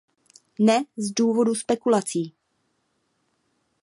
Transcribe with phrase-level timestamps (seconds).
[0.59, 2.33] Ne z důvodu spekulací.